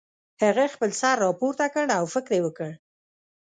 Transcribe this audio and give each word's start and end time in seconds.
هغه 0.43 0.63
خپل 0.73 0.89
سر 1.01 1.15
راپورته 1.25 1.65
کړ 1.73 1.85
او 1.99 2.03
فکر 2.13 2.31
یې 2.35 2.41
وکړ 2.43 2.71